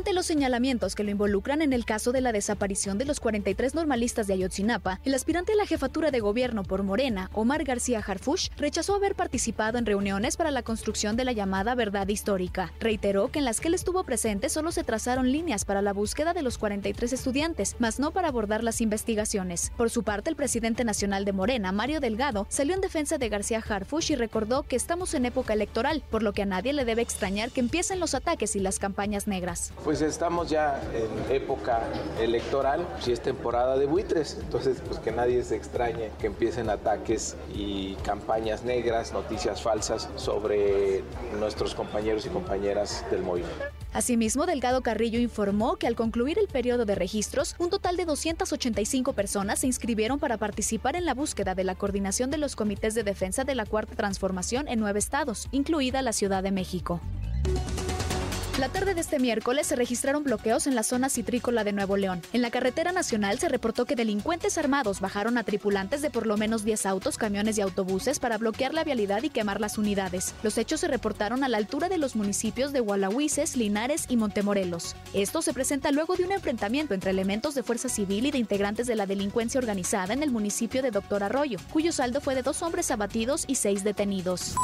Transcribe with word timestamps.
Ante 0.00 0.14
los 0.14 0.24
señalamientos 0.24 0.94
que 0.94 1.04
lo 1.04 1.10
involucran 1.10 1.60
en 1.60 1.74
el 1.74 1.84
caso 1.84 2.10
de 2.10 2.22
la 2.22 2.32
desaparición 2.32 2.96
de 2.96 3.04
los 3.04 3.20
43 3.20 3.74
normalistas 3.74 4.26
de 4.26 4.32
Ayotzinapa, 4.32 4.98
el 5.04 5.12
aspirante 5.12 5.52
a 5.52 5.56
la 5.56 5.66
jefatura 5.66 6.10
de 6.10 6.20
gobierno 6.20 6.62
por 6.62 6.82
Morena, 6.82 7.28
Omar 7.34 7.64
García 7.64 7.98
Harfush, 7.98 8.48
rechazó 8.56 8.94
haber 8.94 9.14
participado 9.14 9.76
en 9.76 9.84
reuniones 9.84 10.38
para 10.38 10.52
la 10.52 10.62
construcción 10.62 11.16
de 11.16 11.26
la 11.26 11.32
llamada 11.32 11.74
verdad 11.74 12.08
histórica. 12.08 12.72
Reiteró 12.80 13.28
que 13.28 13.40
en 13.40 13.44
las 13.44 13.60
que 13.60 13.68
él 13.68 13.74
estuvo 13.74 14.02
presente 14.04 14.48
solo 14.48 14.72
se 14.72 14.84
trazaron 14.84 15.30
líneas 15.30 15.66
para 15.66 15.82
la 15.82 15.92
búsqueda 15.92 16.32
de 16.32 16.40
los 16.40 16.56
43 16.56 17.12
estudiantes, 17.12 17.76
mas 17.78 18.00
no 18.00 18.10
para 18.10 18.28
abordar 18.28 18.64
las 18.64 18.80
investigaciones. 18.80 19.70
Por 19.76 19.90
su 19.90 20.02
parte, 20.02 20.30
el 20.30 20.36
presidente 20.36 20.82
nacional 20.82 21.26
de 21.26 21.34
Morena, 21.34 21.72
Mario 21.72 22.00
Delgado, 22.00 22.46
salió 22.48 22.74
en 22.74 22.80
defensa 22.80 23.18
de 23.18 23.28
García 23.28 23.62
Harfush 23.68 24.12
y 24.12 24.14
recordó 24.14 24.62
que 24.62 24.76
estamos 24.76 25.12
en 25.12 25.26
época 25.26 25.52
electoral, 25.52 26.02
por 26.10 26.22
lo 26.22 26.32
que 26.32 26.40
a 26.40 26.46
nadie 26.46 26.72
le 26.72 26.86
debe 26.86 27.02
extrañar 27.02 27.50
que 27.50 27.60
empiecen 27.60 28.00
los 28.00 28.14
ataques 28.14 28.56
y 28.56 28.60
las 28.60 28.78
campañas 28.78 29.26
negras. 29.26 29.74
Pues 29.90 30.02
estamos 30.02 30.48
ya 30.48 30.80
en 30.94 31.34
época 31.34 31.82
electoral, 32.20 32.86
si 33.00 33.10
es 33.10 33.20
temporada 33.20 33.76
de 33.76 33.86
buitres, 33.86 34.38
entonces 34.40 34.80
pues 34.86 35.00
que 35.00 35.10
nadie 35.10 35.42
se 35.42 35.56
extrañe 35.56 36.12
que 36.20 36.28
empiecen 36.28 36.70
ataques 36.70 37.34
y 37.52 37.94
campañas 38.04 38.62
negras, 38.62 39.12
noticias 39.12 39.62
falsas 39.62 40.08
sobre 40.14 41.02
nuestros 41.40 41.74
compañeros 41.74 42.24
y 42.24 42.28
compañeras 42.28 43.04
del 43.10 43.22
movimiento. 43.22 43.64
Asimismo, 43.92 44.46
Delgado 44.46 44.80
Carrillo 44.82 45.18
informó 45.18 45.74
que 45.74 45.88
al 45.88 45.96
concluir 45.96 46.38
el 46.38 46.46
periodo 46.46 46.84
de 46.84 46.94
registros, 46.94 47.56
un 47.58 47.68
total 47.68 47.96
de 47.96 48.04
285 48.04 49.12
personas 49.14 49.58
se 49.58 49.66
inscribieron 49.66 50.20
para 50.20 50.36
participar 50.36 50.94
en 50.94 51.04
la 51.04 51.14
búsqueda 51.14 51.56
de 51.56 51.64
la 51.64 51.74
coordinación 51.74 52.30
de 52.30 52.38
los 52.38 52.54
comités 52.54 52.94
de 52.94 53.02
defensa 53.02 53.42
de 53.42 53.56
la 53.56 53.66
Cuarta 53.66 53.96
Transformación 53.96 54.68
en 54.68 54.78
nueve 54.78 55.00
estados, 55.00 55.48
incluida 55.50 56.00
la 56.00 56.12
Ciudad 56.12 56.44
de 56.44 56.52
México. 56.52 57.00
La 58.60 58.68
tarde 58.68 58.92
de 58.92 59.00
este 59.00 59.18
miércoles 59.18 59.68
se 59.68 59.74
registraron 59.74 60.22
bloqueos 60.22 60.66
en 60.66 60.74
la 60.74 60.82
zona 60.82 61.08
citrícola 61.08 61.64
de 61.64 61.72
Nuevo 61.72 61.96
León. 61.96 62.20
En 62.34 62.42
la 62.42 62.50
carretera 62.50 62.92
nacional 62.92 63.38
se 63.38 63.48
reportó 63.48 63.86
que 63.86 63.96
delincuentes 63.96 64.58
armados 64.58 65.00
bajaron 65.00 65.38
a 65.38 65.44
tripulantes 65.44 66.02
de 66.02 66.10
por 66.10 66.26
lo 66.26 66.36
menos 66.36 66.62
10 66.62 66.84
autos, 66.84 67.16
camiones 67.16 67.56
y 67.56 67.62
autobuses 67.62 68.18
para 68.18 68.36
bloquear 68.36 68.74
la 68.74 68.84
vialidad 68.84 69.22
y 69.22 69.30
quemar 69.30 69.62
las 69.62 69.78
unidades. 69.78 70.34
Los 70.42 70.58
hechos 70.58 70.80
se 70.80 70.88
reportaron 70.88 71.42
a 71.42 71.48
la 71.48 71.56
altura 71.56 71.88
de 71.88 71.96
los 71.96 72.16
municipios 72.16 72.74
de 72.74 72.80
Gualahuises, 72.80 73.56
Linares 73.56 74.04
y 74.10 74.18
Montemorelos. 74.18 74.94
Esto 75.14 75.40
se 75.40 75.54
presenta 75.54 75.90
luego 75.90 76.16
de 76.16 76.24
un 76.24 76.32
enfrentamiento 76.32 76.92
entre 76.92 77.12
elementos 77.12 77.54
de 77.54 77.62
fuerza 77.62 77.88
civil 77.88 78.26
y 78.26 78.30
de 78.30 78.38
integrantes 78.38 78.86
de 78.86 78.94
la 78.94 79.06
delincuencia 79.06 79.58
organizada 79.58 80.12
en 80.12 80.22
el 80.22 80.30
municipio 80.30 80.82
de 80.82 80.90
Doctor 80.90 81.22
Arroyo, 81.22 81.58
cuyo 81.72 81.92
saldo 81.92 82.20
fue 82.20 82.34
de 82.34 82.42
dos 82.42 82.60
hombres 82.60 82.90
abatidos 82.90 83.44
y 83.46 83.54
seis 83.54 83.84
detenidos. 83.84 84.54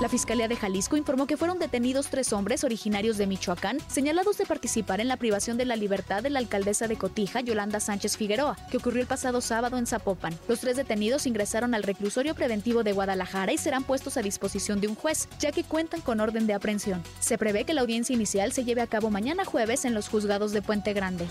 La 0.00 0.08
Fiscalía 0.08 0.48
de 0.48 0.56
Jalisco 0.56 0.96
informó 0.96 1.26
que 1.26 1.36
fueron 1.36 1.58
detenidos 1.58 2.08
tres 2.08 2.32
hombres 2.32 2.64
originarios 2.64 3.18
de 3.18 3.26
Michoacán, 3.26 3.76
señalados 3.86 4.38
de 4.38 4.46
participar 4.46 4.98
en 4.98 5.08
la 5.08 5.18
privación 5.18 5.58
de 5.58 5.66
la 5.66 5.76
libertad 5.76 6.22
de 6.22 6.30
la 6.30 6.38
alcaldesa 6.38 6.88
de 6.88 6.96
Cotija, 6.96 7.42
Yolanda 7.42 7.80
Sánchez 7.80 8.16
Figueroa, 8.16 8.56
que 8.70 8.78
ocurrió 8.78 9.02
el 9.02 9.06
pasado 9.06 9.42
sábado 9.42 9.76
en 9.76 9.86
Zapopan. 9.86 10.34
Los 10.48 10.60
tres 10.60 10.78
detenidos 10.78 11.26
ingresaron 11.26 11.74
al 11.74 11.82
reclusorio 11.82 12.34
preventivo 12.34 12.82
de 12.82 12.92
Guadalajara 12.92 13.52
y 13.52 13.58
serán 13.58 13.84
puestos 13.84 14.16
a 14.16 14.22
disposición 14.22 14.80
de 14.80 14.88
un 14.88 14.94
juez, 14.94 15.28
ya 15.38 15.52
que 15.52 15.64
cuentan 15.64 16.00
con 16.00 16.20
orden 16.20 16.46
de 16.46 16.54
aprehensión. 16.54 17.02
Se 17.20 17.36
prevé 17.36 17.66
que 17.66 17.74
la 17.74 17.82
audiencia 17.82 18.14
inicial 18.14 18.52
se 18.52 18.64
lleve 18.64 18.80
a 18.80 18.86
cabo 18.86 19.10
mañana 19.10 19.44
jueves 19.44 19.84
en 19.84 19.92
los 19.92 20.08
juzgados 20.08 20.52
de 20.52 20.62
Puente 20.62 20.94
Grande. 20.94 21.26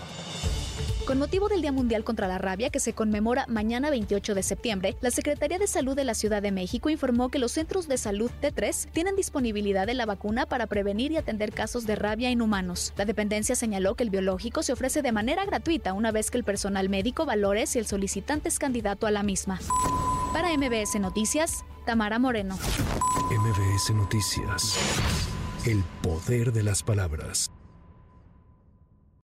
Con 1.10 1.18
motivo 1.18 1.50
del 1.50 1.64
Día 1.64 1.72
Mundial 1.72 2.04
contra 2.04 2.28
la 2.28 2.38
Rabia, 2.38 2.70
que 2.70 2.80
se 2.80 2.94
conmemora 2.94 3.48
mañana 3.48 3.90
28 3.90 4.36
de 4.36 4.44
septiembre, 4.44 4.96
la 5.02 5.10
Secretaría 5.10 5.58
de 5.58 5.66
Salud 5.66 5.96
de 5.96 6.04
la 6.04 6.14
Ciudad 6.14 6.40
de 6.40 6.52
México 6.52 6.92
informó 6.92 7.30
que 7.30 7.40
los 7.40 7.54
centros 7.54 7.88
de 7.88 7.98
salud 7.98 8.30
T3 8.44 8.92
tienen 8.92 9.16
disponibilidad 9.16 9.88
de 9.88 9.96
la 9.96 10.06
vacuna 10.06 10.46
para 10.46 10.68
prevenir 10.68 11.12
y 11.12 11.18
atender 11.18 11.52
casos 11.52 11.88
de 11.88 11.96
rabia 11.96 12.30
en 12.30 12.44
humanos. 12.44 12.94
La 12.96 13.06
dependencia 13.06 13.56
señaló 13.56 13.96
que 13.96 14.04
el 14.04 14.12
biológico 14.12 14.62
se 14.62 14.72
ofrece 14.72 15.02
de 15.02 15.12
manera 15.12 15.46
gratuita 15.46 15.94
una 15.94 16.12
vez 16.12 16.30
que 16.30 16.38
el 16.38 16.44
personal 16.44 16.90
médico 16.90 17.26
valore 17.26 17.66
si 17.66 17.80
el 17.80 17.88
solicitante 17.88 18.48
es 18.48 18.60
candidato 18.60 19.08
a 19.08 19.12
la 19.12 19.24
misma. 19.24 19.60
Para 20.32 20.56
MBS 20.56 21.00
Noticias, 21.00 21.66
Tamara 21.88 22.20
Moreno. 22.20 22.56
MBS 23.32 23.96
Noticias. 23.96 24.78
El 25.66 25.84
poder 26.04 26.54
de 26.54 26.62
las 26.62 26.84
palabras. 26.84 27.50